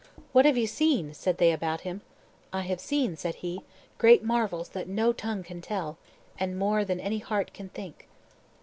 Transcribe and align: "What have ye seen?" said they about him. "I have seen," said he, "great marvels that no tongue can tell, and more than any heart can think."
"What 0.31 0.45
have 0.45 0.57
ye 0.57 0.65
seen?" 0.65 1.13
said 1.13 1.37
they 1.37 1.51
about 1.51 1.81
him. 1.81 2.01
"I 2.51 2.61
have 2.61 2.79
seen," 2.81 3.15
said 3.15 3.35
he, 3.35 3.61
"great 3.99 4.23
marvels 4.23 4.69
that 4.69 4.87
no 4.87 5.13
tongue 5.13 5.43
can 5.43 5.61
tell, 5.61 5.99
and 6.39 6.57
more 6.57 6.83
than 6.83 6.99
any 6.99 7.19
heart 7.19 7.53
can 7.53 7.69
think." 7.69 8.07